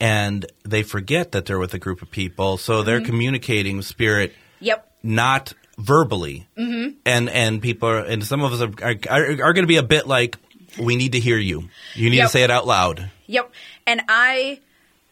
[0.00, 4.32] and they forget that they're with a group of people, so they're communicating with spirit
[4.60, 4.90] Yep.
[5.02, 6.96] not verbally, mm-hmm.
[7.06, 9.76] and and people are, and some of us are are, are, are going to be
[9.76, 10.36] a bit like,
[10.78, 11.68] we need to hear you.
[11.94, 12.26] You need Yep.
[12.26, 13.10] to say it out loud.
[13.26, 13.52] Yep.
[13.86, 14.60] And I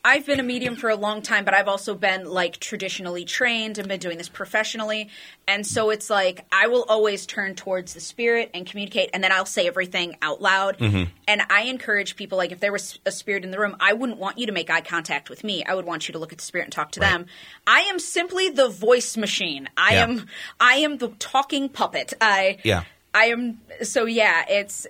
[0.02, 3.76] I've been a medium for a long time, but I've also been like traditionally trained
[3.76, 5.10] and been doing this professionally.
[5.46, 9.30] And so it's like I will always turn towards the spirit and communicate and then
[9.30, 10.78] I'll say everything out loud.
[10.78, 11.10] Mm-hmm.
[11.28, 14.18] And I encourage people like if there was a spirit in the room, I wouldn't
[14.18, 15.64] want you to make eye contact with me.
[15.64, 17.26] I would want you to look at the spirit and talk to them.
[17.66, 19.68] I am simply the voice machine.
[19.76, 20.02] I Yeah.
[20.04, 20.26] am
[20.58, 22.14] I am the talking puppet.
[22.22, 22.84] I Yeah.
[23.12, 24.86] I am so yeah, it's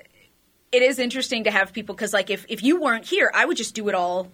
[0.71, 3.57] it is interesting to have people because like if if you weren't here i would
[3.57, 4.29] just do it all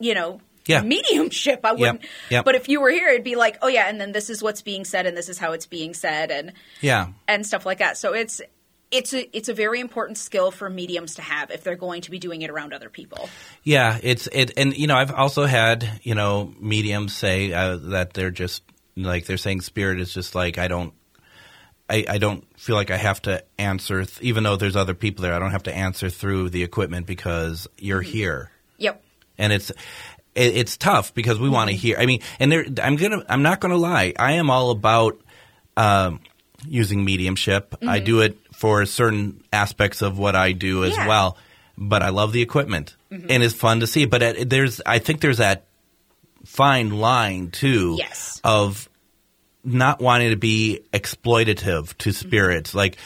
[0.00, 0.82] you know Yeah.
[0.82, 2.44] mediumship i wouldn't Yep.
[2.44, 4.62] but if you were here it'd be like oh yeah and then this is what's
[4.62, 7.96] being said and this is how it's being said and Yeah, and stuff like that
[7.96, 8.40] so it's
[8.90, 12.10] it's a it's a very important skill for mediums to have if they're going to
[12.10, 13.28] be doing it around other people
[13.62, 13.98] yeah.
[14.02, 18.30] It's it, and you know, I've also had you know mediums say uh, that they're
[18.30, 18.62] just
[18.96, 20.94] like they're saying spirit is just like I don't.
[21.90, 25.22] I, I don't feel like I have to answer, th- even though there's other people
[25.22, 25.32] there.
[25.34, 28.50] I don't have to answer through the equipment because you're here.
[28.78, 29.02] yep
[29.38, 31.80] and it's it, it's tough because we want to mm-hmm.
[31.80, 31.96] hear.
[31.98, 34.14] I mean, and there, I'm gonna I'm not gonna lie.
[34.18, 35.20] I am all about
[35.76, 36.20] um,
[36.66, 37.74] using mediumship.
[37.82, 38.04] I mm-hmm.
[38.04, 41.06] do it for certain aspects of what I do as Yeah.
[41.06, 41.36] well.
[41.80, 43.28] But I love the equipment, mm-hmm.
[43.30, 44.04] and it's fun to see.
[44.04, 45.66] But it, there's I think there's that
[46.44, 48.40] fine line too Yes.
[48.42, 48.88] of
[49.62, 52.74] not wanting to be exploitative to spirits.
[52.74, 52.96] Like,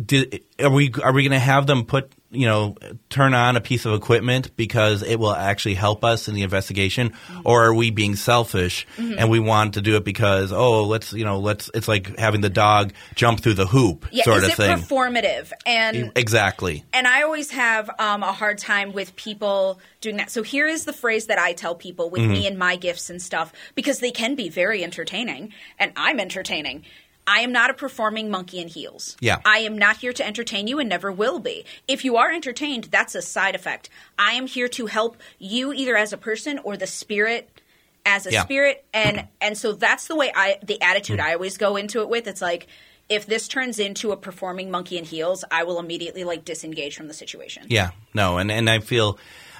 [0.00, 2.74] did, are we are we going to have them put you know
[3.10, 7.12] turn on a piece of equipment because it will actually help us in the investigation,
[7.44, 11.24] or are we being selfish and we want to do it because oh let's you
[11.24, 14.50] know let's it's like having the dog jump through the hoop yeah sort is of
[14.50, 14.78] it thing.
[14.78, 16.84] performative and exactly.
[16.92, 20.30] and I always have um, a hard time with people doing that.
[20.30, 22.32] So here is the phrase that I tell people with Mm-hmm.
[22.32, 26.84] me and my gifts and stuff because they can be very entertaining, and I'm entertaining.
[27.26, 29.16] I am not a performing monkey in heels.
[29.20, 29.40] Yeah.
[29.44, 31.64] I am not here to entertain you and never will be.
[31.86, 33.88] If you are entertained, that's a side effect.
[34.18, 37.60] I am here to help you either as a person or the spirit
[38.04, 38.42] as a Yeah.
[38.42, 42.08] spirit and and so that's the way I the attitude I always go into it
[42.08, 42.26] with.
[42.26, 42.66] It's like
[43.08, 47.06] if this turns into a performing monkey in heels, I will immediately like disengage from
[47.08, 47.66] the situation.
[47.68, 49.18] Yeah, no, and and I feel,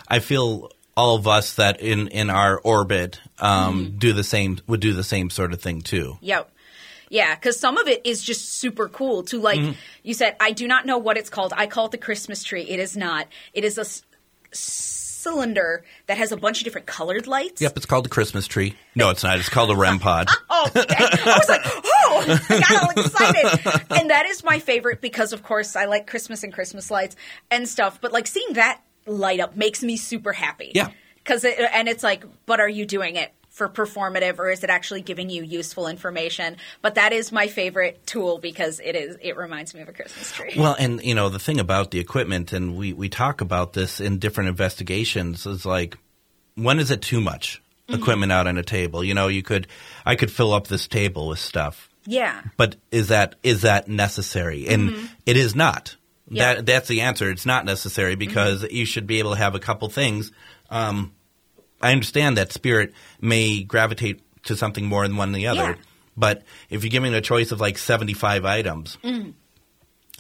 [0.09, 4.81] I feel all of us that in in our orbit um, do the same would
[4.81, 6.19] do the same sort of thing too.
[6.21, 6.51] Yep.
[7.13, 9.23] Yeah, because some of it is just super cool.
[9.25, 9.73] To like Mm-hmm.
[10.03, 11.53] you said, I do not know what it's called.
[11.55, 12.63] I call it the Christmas tree.
[12.63, 13.29] It is not.
[13.53, 14.03] It is a s-
[14.53, 17.61] cylinder that has a bunch of different colored lights.
[17.61, 18.75] Yep, it's called the Christmas tree.
[18.95, 19.39] No, it's not.
[19.39, 20.29] It's called a REM pod.
[20.55, 20.95] Oh, okay.
[20.99, 23.85] I was like, oh, I got all excited.
[24.01, 27.17] And that is my favorite because, of course, I like Christmas and Christmas lights
[27.51, 28.01] and stuff.
[28.01, 30.73] But like seeing that light up makes me super happy.
[30.75, 30.89] Yeah.
[31.17, 34.71] Because it, and it's like, but are you doing it for performative or is it
[34.71, 36.57] actually giving you useful information?
[36.81, 39.17] But that is my favorite tool because it is.
[39.21, 40.55] It reminds me of a Christmas tree.
[40.63, 44.01] Well, and you know the thing about the equipment, and we we talk about this
[44.01, 45.99] in different investigations, is like
[46.55, 48.01] when is it too much mm-hmm.
[48.01, 49.05] equipment out on a table?
[49.05, 49.67] You know, you could
[50.05, 52.43] I could fill up this table with stuff, yeah.
[52.57, 54.69] but is that is that necessary?
[54.69, 55.07] And mm-hmm.
[55.27, 55.97] it is not.
[56.29, 56.55] Yeah.
[56.55, 57.31] that that's the answer.
[57.31, 58.21] It's not necessary mm-hmm.
[58.21, 60.33] because you should be able to have a couple things.
[60.71, 61.13] Um,
[61.83, 65.75] I understand that spirit may gravitate to something more than one than the other, Yeah.
[66.17, 69.35] but if you're giving a choice of like 75 items, Mm.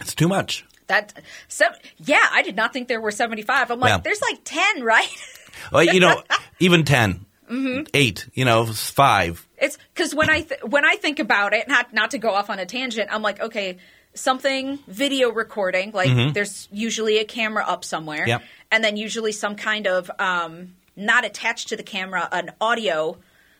[0.00, 0.64] it's too much.
[0.88, 1.12] That
[1.48, 1.64] so,
[1.98, 3.70] yeah, I did not think there were seventy five.
[3.70, 3.98] I'm like, Yeah.
[3.98, 5.08] there's like ten, right?
[5.70, 6.22] Well, you know,
[6.60, 7.82] even 10, Mm-hmm.
[7.94, 9.46] eight, you know, five.
[9.58, 12.48] It's because when I th- when I think about it, not not to go off
[12.50, 13.76] on a tangent, I'm like, okay,
[14.14, 15.92] something video recording.
[15.92, 18.28] Like, there's usually a camera up somewhere, Mm-hmm.
[18.28, 18.42] Yep.
[18.72, 23.18] and then usually some kind of um, not attached to the camera, an audio,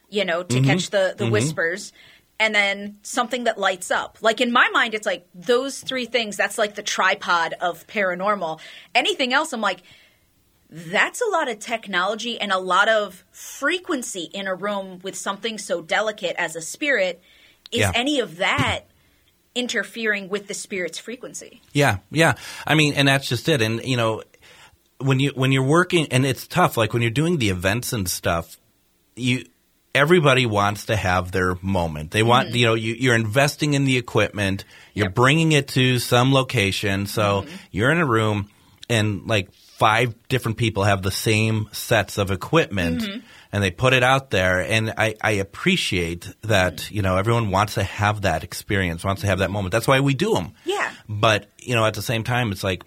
[0.09, 0.63] you know, Mm-hmm.
[0.63, 1.93] to catch the the whispers.
[2.41, 4.19] And then something that lights up.
[4.21, 6.37] Like in my mind, it's like those three things.
[6.37, 8.59] That's like the tripod of paranormal.
[8.97, 9.83] Anything else, I'm like,
[10.69, 15.57] that's a lot of technology and a lot of frequency in a room with something
[15.59, 17.23] so delicate as a spirit.
[17.71, 17.93] Is Yeah.
[17.95, 18.87] any of that
[19.55, 21.61] interfering with the spirit's frequency?
[21.73, 22.35] Yeah, yeah.
[22.67, 23.63] I mean, and that's just it.
[23.63, 24.23] And you know,
[25.03, 26.77] when you when you're working, and it's tough.
[26.77, 28.57] Like when you're doing the events and stuff,
[29.17, 29.45] you
[29.95, 32.11] everybody wants to have their moment.
[32.11, 32.57] They want mm-hmm.
[32.57, 34.65] you know you, you're investing in the equipment.
[34.95, 35.15] You're Yep.
[35.15, 37.55] bringing it to some location, so mm-hmm.
[37.71, 38.51] you're in a room,
[38.89, 43.03] and like five different people have the same sets of equipment.
[43.03, 43.21] Mm-hmm.
[43.55, 46.91] And they put it out there, and I, I appreciate that.
[46.91, 49.73] You know, everyone wants to have that experience, wants to have that moment.
[49.73, 50.55] That's why we do them.
[50.65, 50.91] Yeah.
[51.07, 52.83] But you know, at the same time, it's like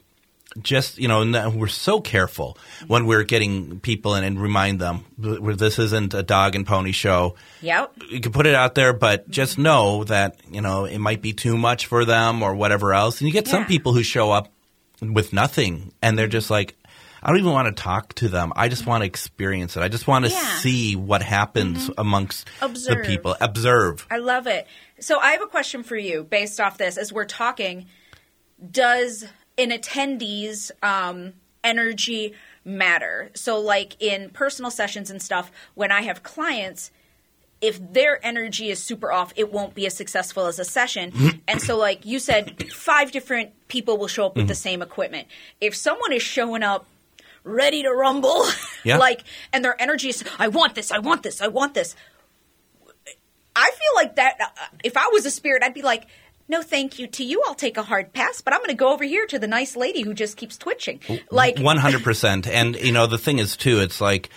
[0.61, 5.79] just you know, we're so careful when we're getting people in and remind them this
[5.79, 7.35] isn't a dog and pony show.
[7.61, 7.93] Yep.
[8.09, 11.33] You can put it out there, but just know that you know it might be
[11.33, 13.19] too much for them or whatever else.
[13.21, 14.51] And you get some people who show up
[15.01, 16.75] with nothing, and they're just like.
[17.23, 18.53] I don't even want to talk to them.
[18.55, 19.81] I just want to experience it.
[19.81, 20.37] I just want to Yeah.
[20.37, 20.57] Mm-hmm.
[20.59, 22.99] see what happens amongst Observe.
[22.99, 23.35] the people.
[23.41, 24.05] Observe.
[24.11, 24.67] I love it.
[24.99, 26.97] So I have a question for you based off this.
[26.99, 27.87] As we're talking,
[28.69, 29.25] does
[29.57, 33.29] an attendee's um, energy matter?
[33.33, 36.91] So, like in personal sessions and stuff, when I have clients,
[37.61, 41.41] if their energy is super off, it won't be as successful as a session.
[41.47, 45.27] and so, like you said, five different people will show up with the same equipment.
[45.61, 46.85] If someone is showing up
[47.43, 48.43] ready to rumble,
[48.83, 48.97] Yeah.
[48.97, 51.95] like, and their energy is, I want this, I want this, I want this.
[53.55, 54.35] I feel like that.
[54.41, 56.07] Uh, if I was a spirit, I'd be like,
[56.47, 57.41] "No, thank you to you.
[57.47, 59.75] I'll take a hard pass, but I'm going to go over here to the nice
[59.75, 60.99] lady who just keeps twitching."
[61.31, 62.47] Like, One hundred percent.
[62.47, 64.29] And you know, the thing is too, it's like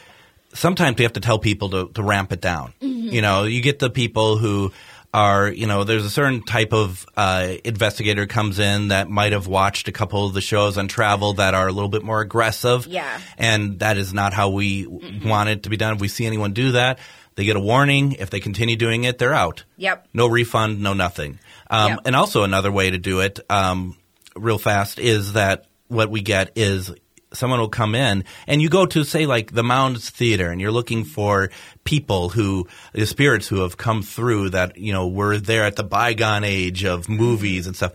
[0.55, 2.73] sometimes we have to tell people to, to ramp it down.
[2.81, 3.09] Mm-hmm.
[3.09, 4.73] You know, you get the people who
[5.13, 9.47] are, you know, there's a certain type of uh, investigator comes in that might have
[9.47, 12.87] watched a couple of the shows on travel that are a little bit more aggressive.
[12.87, 13.19] Yeah.
[13.39, 15.95] And that is not how we want it to be done.
[15.95, 16.99] If we see anyone do that,
[17.39, 18.15] they get a warning.
[18.15, 19.63] If they continue doing it, they're out.
[19.77, 20.09] Yep.
[20.13, 21.39] No refund, no nothing.
[21.71, 22.01] Um, Yep.
[22.07, 23.97] And also another way to do it, um,
[24.35, 26.93] real fast, is that what we get is
[27.33, 30.73] someone will come in and you go to say like the Mounds Theater and you're
[30.73, 31.51] looking for
[31.85, 35.85] people who the spirits who have come through that you know were there at the
[35.85, 37.93] bygone age of movies and stuff.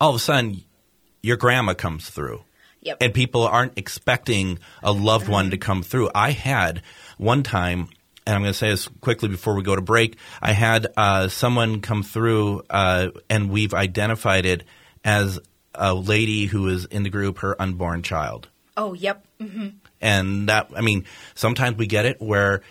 [0.00, 0.64] All of a sudden,
[1.22, 2.42] your grandma comes through.
[2.80, 2.96] Yep.
[3.02, 6.10] And people aren't expecting a loved one to come through.
[6.14, 6.80] I had
[7.18, 7.88] one time,
[8.28, 10.18] and I'm going to say this quickly before we go to break.
[10.42, 14.64] I had uh, someone come through, uh, and we've identified it
[15.02, 15.40] as
[15.74, 18.48] a lady who is in the group, her unborn child.
[18.76, 19.24] oh, yep.
[20.00, 22.62] And that, I mean, sometimes we get it where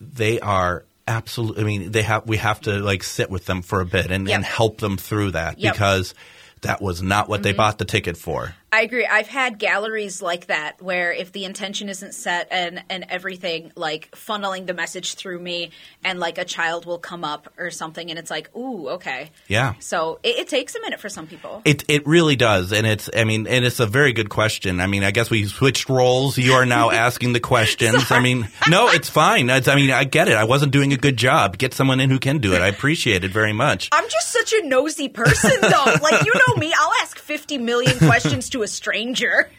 [0.00, 1.62] they are absolutely.
[1.62, 4.28] I mean, they have we have to like sit with them for a bit and,
[4.28, 4.36] Yep.
[4.36, 5.72] and help them through that Yep.
[5.72, 6.14] because
[6.62, 8.54] that was not what they bought the ticket for.
[8.72, 9.06] I agree.
[9.06, 14.10] I've had galleries like that where if the intention isn't set and and everything like
[14.10, 15.70] funneling the message through me
[16.02, 19.30] and like a child will come up or something and it's like, ooh, okay.
[19.46, 19.74] Yeah.
[19.78, 21.62] So it, it takes a minute for some people.
[21.64, 24.80] It it really does, and it's I mean, and it's a very good question.
[24.80, 26.36] I mean, I guess we switched roles.
[26.36, 28.10] You are now asking the questions.
[28.10, 29.48] I mean, no, it's fine.
[29.48, 30.34] It's, I mean, I get it.
[30.34, 31.56] I wasn't doing a good job.
[31.56, 32.62] Get someone in who can do it.
[32.62, 33.88] I appreciate it very much.
[33.92, 35.94] I'm just such a nosy person, though.
[36.02, 39.48] like you know me, I'll ask 50 million questions to a stranger.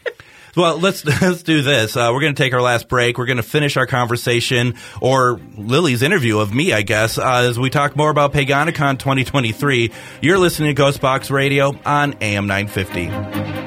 [0.56, 1.96] Well, let's let's do this.
[1.96, 3.16] Uh, we're going to take our last break.
[3.16, 7.58] We're going to finish our conversation, or Lily's interview of me, I guess, uh, as
[7.58, 9.92] we talk more about Paganicon 2023.
[10.20, 13.58] You're listening to Ghostbox Radio on AM 950.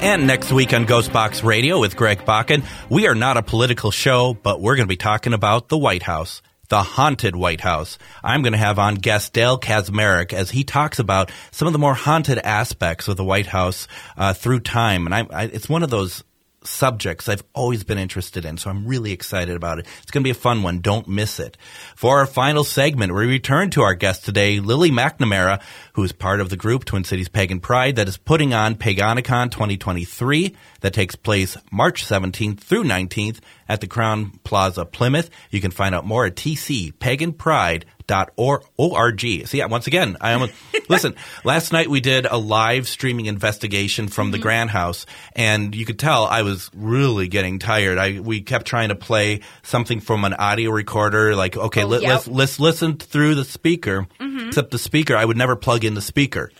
[0.00, 4.32] And next week on Ghostbox Radio with Greg Bakken, we are not a political show,
[4.32, 7.98] but we're going to be talking about the White House, the haunted White House.
[8.22, 11.78] I'm going to have on guest Dale Kaczmarek as he talks about some of the
[11.78, 15.06] more haunted aspects of the White House uh, through time.
[15.06, 16.24] And I, I, it's one of those
[16.64, 19.86] subjects I've always been interested in, so I'm really excited about it.
[20.02, 20.80] It's going to be a fun one.
[20.80, 21.56] Don't miss it.
[21.96, 25.62] For our final segment, we return to our guest today, Lily McNamara,
[25.94, 29.50] who is part of the group Twin Cities Pagan Pride that is putting on Paganicon
[29.50, 35.30] 2023 that takes place March 17th through 19th at the Crowne Plaza, Plymouth.
[35.50, 39.20] You can find out more at tcpaganpride.com dot or org.
[39.20, 40.54] See, once again, I almost
[40.88, 41.14] listen.
[41.44, 44.42] Last night we did a live streaming investigation from the mm-hmm.
[44.42, 47.98] Grant House, and you could tell I was really getting tired.
[47.98, 52.02] I we kept trying to play something from an audio recorder, like okay, Oh, let,
[52.02, 52.10] yep.
[52.10, 54.08] let's let's listen through the speaker.
[54.18, 54.48] Mm-hmm.
[54.48, 56.50] Except the speaker, I would never plug in the speaker.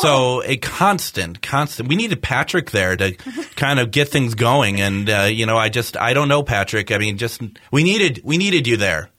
[0.00, 1.88] So a constant, constant.
[1.88, 3.12] We needed Patrick there to
[3.56, 6.90] kind of get things going, and uh, you know, I just I don't know Patrick.
[6.90, 7.40] I mean, just
[7.70, 9.10] we needed we needed you there.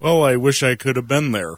[0.00, 1.56] Well, I wish I could have been there.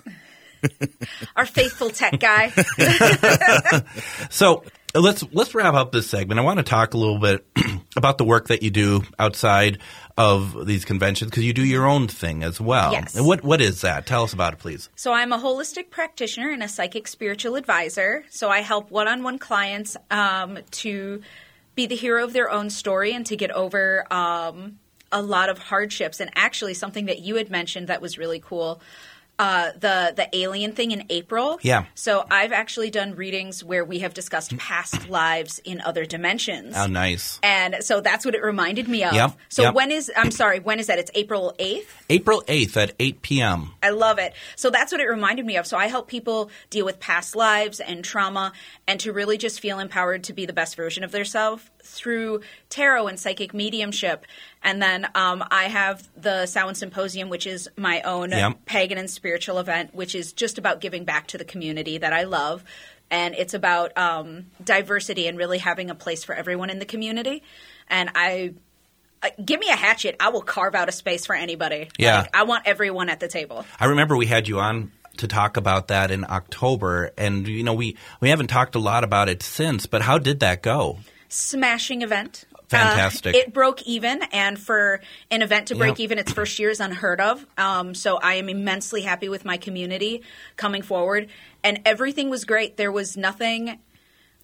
[1.37, 2.53] Our faithful tech guy.
[4.31, 4.65] So
[5.01, 6.41] let's let's wrap up this segment.
[6.41, 7.47] I want to talk a little bit
[7.97, 9.79] about the work that you do outside
[10.17, 12.93] of these conventions because you do your own thing as well.
[12.93, 13.15] Yes.
[13.17, 14.07] And what what is that?
[14.07, 14.89] Tell us about it, please.
[14.97, 18.25] So I'm a holistic practitioner and a psychic spiritual advisor.
[18.31, 21.23] So I help one-on-one clients um, to
[21.75, 24.79] be the hero of their own story and to get over um,
[25.13, 26.21] a lot of hardships.
[26.21, 28.81] And actually, something that you had mentioned that was really cool.
[29.39, 31.59] Uh, the the alien thing in April.
[31.61, 31.85] Yeah.
[31.95, 36.75] So I've actually done readings where we have discussed past lives in other dimensions.
[36.75, 37.39] Oh, nice.
[37.43, 39.13] and so that's what it reminded me of.
[39.13, 39.75] Yep, So yep.
[39.75, 40.99] when is I'm sorry, when is that?
[40.99, 41.85] It's April 8th.
[42.09, 43.73] April eighth at eight p.m.
[43.83, 44.33] I love it.
[44.55, 45.67] So that's what it reminded me of.
[45.67, 48.53] So I help people deal with past lives and trauma
[48.87, 53.07] and to really just feel empowered to be the best version of themselves through tarot
[53.07, 54.27] and psychic mediumship.
[54.63, 58.67] And then um, I have the Samhain Symposium, which is my own Yep.
[58.67, 62.25] pagan and spiritual event, which is just about giving back to the community that I
[62.25, 62.65] love.
[63.11, 67.43] And it's about um, diversity and really having a place for everyone in the community.
[67.89, 68.55] And I.
[69.23, 70.15] Uh, give me a hatchet.
[70.21, 71.89] I will carve out a space for anybody.
[71.97, 72.19] Yeah.
[72.19, 73.65] Like, I want everyone at the table.
[73.81, 77.75] I remember we had you on to talk about that in October, and you know
[77.75, 79.87] we we haven't talked a lot about it since.
[79.87, 80.99] But how did that go?
[81.37, 82.45] Smashing event.
[82.69, 83.35] Fantastic.
[83.35, 86.05] Uh, it broke even, and for an event to break Yeah.
[86.05, 87.47] even its first year is unheard of.
[87.57, 90.23] Um, so I am immensely happy with my community
[90.57, 91.29] coming forward,
[91.63, 92.77] and everything was great.
[92.77, 93.79] There was nothing.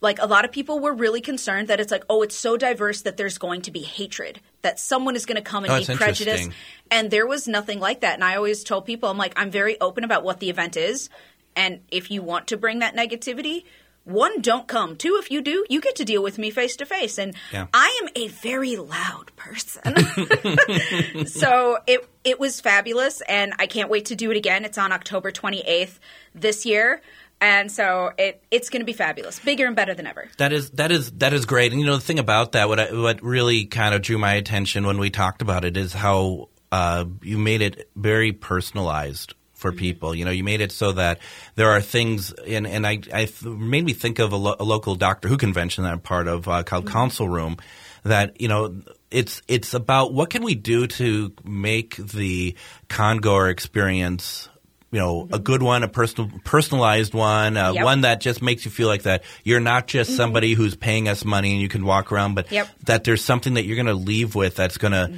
[0.00, 3.02] Like a lot of people were really concerned that it's like, oh, it's so diverse
[3.02, 5.94] that there's going to be hatred, that someone is going to come and Oh, be
[5.96, 6.50] prejudiced.
[6.90, 8.14] And there was nothing like that.
[8.14, 11.08] And I always told people, I'm like, I'm very open about what the event is.
[11.54, 13.62] And if you want to bring that negativity,
[14.04, 14.96] one, don't come.
[14.96, 17.18] Two, if you do, you get to deal with me face to face.
[17.18, 17.66] And Yeah.
[17.72, 19.96] I am a very loud person.
[21.26, 24.64] so it it was fabulous and I can't wait to do it again.
[24.64, 25.98] It's on October 28th
[26.34, 27.00] this year.
[27.40, 29.40] And so it it's going to be fabulous.
[29.40, 30.28] Bigger and better than ever.
[30.38, 31.72] That is that is that is great.
[31.72, 34.34] And you know the thing about that, what I, what really kind of drew my
[34.34, 39.72] attention when we talked about it is how uh, you made it very personalized for
[39.72, 40.14] people.
[40.14, 41.20] You know, you made it so that
[41.54, 44.94] there are things, and and I, I made me think of a, lo- a local
[44.96, 47.56] Doctor Who convention that I'm part of uh, called CONsole Room.
[48.04, 52.54] That you know, it's it's about what can we do to make the
[52.88, 54.48] Congoer experience
[54.90, 57.82] you know, a good one, a personal, personalized one, uh, Yep.
[57.82, 61.24] one that just makes you feel like that you're not just somebody who's paying us
[61.24, 62.68] money and you can walk around, but Yep.
[62.84, 65.10] that there's something that you're going to leave with that's going to,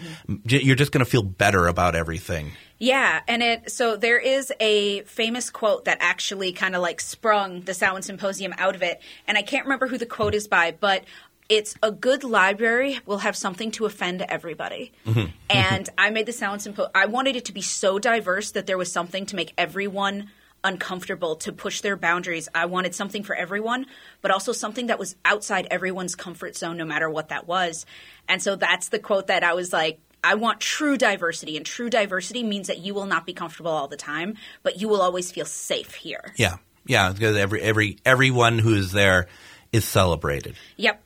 [0.47, 2.53] j- you're just going to feel better about everything.
[2.79, 7.63] Yeah, and it so there is a famous quote that actually kind of like sprung
[7.63, 10.73] the Samhain Symposium out of it, and I can't remember who the quote is by,
[10.73, 11.05] but
[11.49, 14.93] it's a good library will have something to offend everybody.
[15.07, 15.27] Mm-hmm.
[15.51, 16.91] and I made the Samhain Symposium.
[16.95, 20.31] I wanted it to be so diverse that there was something to make everyone
[20.65, 22.49] uncomfortable to push their boundaries.
[22.55, 23.87] I wanted something for everyone,
[24.23, 27.85] but also something that was outside everyone's comfort zone, no matter what that was.
[28.29, 31.91] And so that's the quote that I was like, I want true diversity, and true
[31.91, 35.31] diversity means that you will not be comfortable all the time, but you will always
[35.31, 36.33] feel safe here.
[36.37, 36.57] Yeah.
[36.87, 37.13] Yeah.
[37.13, 39.27] Because every, every, everyone who's there
[39.73, 40.57] is celebrated.
[40.77, 41.03] Yep.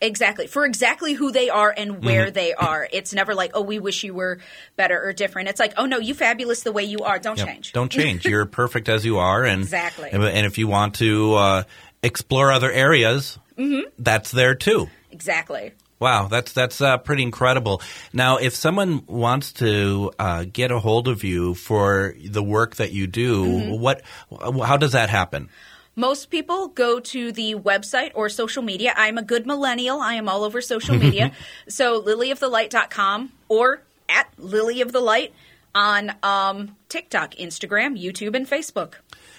[0.00, 0.48] Exactly.
[0.48, 2.32] For exactly who they are and where Mm-hmm.
[2.34, 2.88] they are.
[2.92, 4.38] It's never like, oh, we wish you were
[4.74, 5.48] better or different.
[5.48, 7.20] It's like, oh, no, you fabulous the way you are.
[7.20, 7.46] Don't Yep.
[7.46, 7.72] change.
[7.72, 8.24] Don't change.
[8.26, 9.44] You're perfect as you are.
[9.44, 10.10] And Exactly.
[10.10, 11.62] And, and if you want to uh,
[12.02, 13.90] explore other areas, Mm-hmm.
[13.98, 14.88] that's there too.
[15.12, 15.72] Exactly.
[16.02, 17.80] Wow, that's that's uh, pretty incredible.
[18.12, 22.92] Now, if someone wants to uh, get a hold of you for the work that
[22.92, 23.80] you do, Mm-hmm.
[23.80, 25.48] what, how does that happen?
[25.94, 28.94] Most people go to the website or social media.
[28.96, 30.00] I'm a good millennial.
[30.00, 31.30] I am all over social media.
[31.68, 35.32] so lilyofthelight.com or at Lily of the Light
[35.74, 38.94] on um, TikTok, Instagram, YouTube, and Facebook.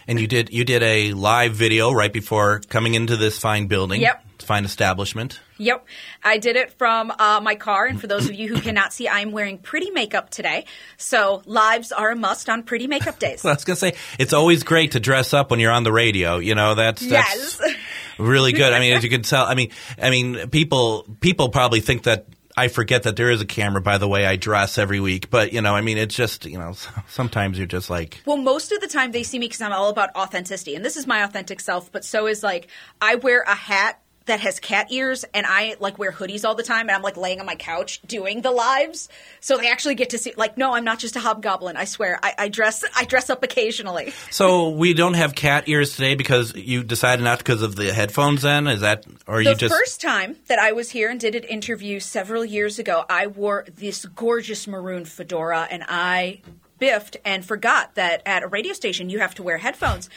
[0.07, 4.01] And you did you did a live video right before coming into this fine building.
[4.01, 4.25] Yep.
[4.43, 5.39] Fine establishment.
[5.57, 5.85] Yep.
[6.23, 7.85] I did it from uh, my car.
[7.85, 10.65] And for those of you who cannot see, I'm wearing pretty makeup today.
[10.97, 13.41] So lives are a must on pretty makeup days.
[13.43, 15.83] well, I was going to say, it's always great to dress up when you're on
[15.83, 16.37] the radio.
[16.37, 17.75] You know, that's, that's Yes.
[18.19, 18.73] really good.
[18.73, 19.69] I mean, as you can tell, I mean,
[20.01, 23.97] I mean, people, people probably think that I forget that there is a camera by
[23.97, 25.31] the way I dress every week.
[25.31, 26.73] But, you know, I mean, it's just, you know,
[27.07, 29.89] sometimes you're just like, Well, most of the time they see me because I'm all
[29.89, 31.91] about authenticity, and this is my authentic self.
[31.91, 32.67] But so is like
[33.01, 36.63] I wear a hat that has cat ears, and I like wear hoodies all the
[36.63, 39.09] time, and I'm like laying on my couch doing the lives,
[39.39, 40.33] so they actually get to see.
[40.37, 41.75] Like, no, I'm not just a hobgoblin.
[41.77, 44.13] I swear, I, I dress I dress up occasionally.
[44.31, 48.41] so we don't have cat ears today because you decided not because of the headphones
[48.43, 48.67] then?
[48.67, 49.73] Is that, or The you just.
[49.73, 53.65] first time that I was here and did an interview several years ago, I wore
[53.75, 56.41] this gorgeous maroon fedora and I
[56.79, 60.09] biffed and forgot that at a radio station you have to wear headphones.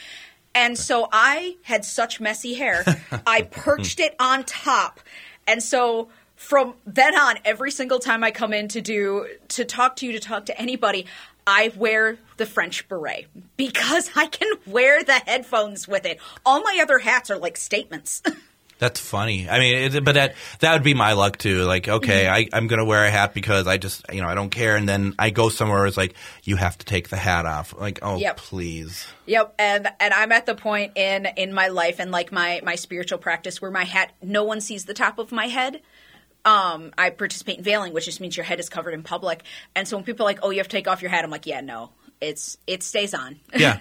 [0.57, 2.83] And so I had such messy hair,
[3.27, 4.99] I perched it on top.
[5.45, 9.97] And so from then on, every single time I come in to do to talk
[9.97, 11.05] to you, to talk to anybody,
[11.45, 16.19] I wear the French beret because I can wear the headphones with it.
[16.43, 18.23] All my other hats are like statements.
[18.79, 19.49] That's funny.
[19.49, 21.63] I mean, it, but that that would be my luck too.
[21.63, 24.35] Like, okay, I, I'm going to wear a hat because I just, you know, I
[24.35, 24.75] don't care.
[24.75, 26.13] And then I go somewhere where it's like,
[26.43, 27.73] you have to take the hat off.
[27.77, 28.37] Like, oh, Yep.
[28.37, 29.07] please.
[29.25, 32.75] Yep, and and I'm at the point in in my life and like my my
[32.75, 35.81] spiritual practice where my hat no one sees the top of my head.
[36.45, 39.43] Um, I participate in veiling, which just means your head is covered in public.
[39.75, 41.31] And so when people are like, "Oh, you have to take off your hat," I'm
[41.31, 41.89] like, "Yeah, no,
[42.21, 43.79] it's it stays on." Yeah.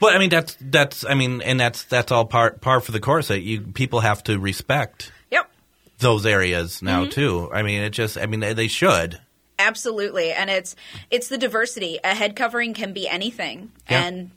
[0.00, 1.04] well, I mean, that's that's.
[1.04, 3.28] I mean, and that's that's all part par for the course.
[3.28, 5.50] That you people have to respect yep,
[5.98, 7.10] those areas now Mm-hmm.
[7.10, 7.50] too.
[7.52, 8.16] I mean, it just.
[8.18, 9.20] I mean, they, they should.
[9.58, 10.76] absolutely, and it's
[11.10, 11.98] it's the diversity.
[12.04, 14.04] A head covering can be anything, Yeah.
[14.04, 14.30] and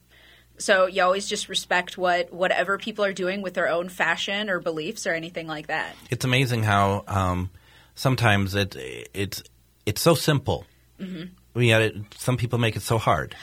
[0.60, 4.60] so you always just respect what whatever people are doing with their own fashion or
[4.60, 5.96] beliefs or anything like that.
[6.10, 7.50] It's amazing how um,
[7.96, 8.76] sometimes it
[9.14, 9.44] it's
[9.86, 10.66] it's so simple.
[11.00, 11.34] Mm-hmm.
[11.58, 13.36] Yet it, some people make it so hard.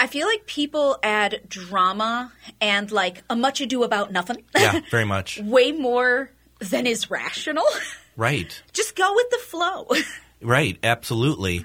[0.00, 4.44] I feel like people add drama and like a much ado about nothing.
[4.56, 5.40] Yeah, very much.
[5.40, 6.30] way more
[6.60, 7.64] than is rational.
[8.16, 8.60] Right.
[8.72, 9.86] Just go with the flow.
[10.40, 11.64] Right, absolutely.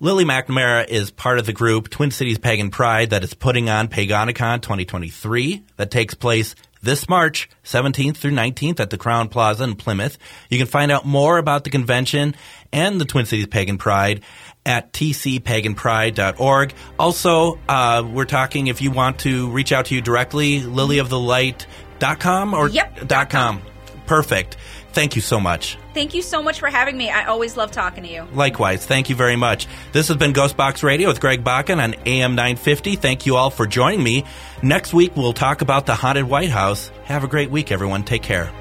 [0.00, 3.88] Lily McNamara is part of the group Twin Cities Pagan Pride that is putting on
[3.88, 9.76] Paganicon 2023 that takes place this March 17th through 19th at the Crowne Plaza in
[9.76, 10.18] Plymouth.
[10.50, 12.34] You can find out more about the convention
[12.72, 14.22] and the Twin Cities Pagan Pride
[14.64, 16.74] at tcpaganpride.org.
[16.98, 22.68] Also, uh, we're talking if you want to reach out to you directly, lilyofthelight.com or
[22.68, 23.62] Yep, dot com.
[24.06, 24.56] Perfect.
[24.92, 25.78] Thank you so much.
[25.94, 27.08] Thank you so much for having me.
[27.08, 28.26] I always love talking to you.
[28.34, 29.66] Likewise, thank you very much.
[29.92, 32.96] This has been Ghostbox Radio with Greg Bakken on AM 950.
[32.96, 34.24] Thank you all for joining me.
[34.62, 36.90] Next week, we'll talk about the Haunted White House.
[37.04, 38.04] Have a great week, everyone.
[38.04, 38.52] Take care.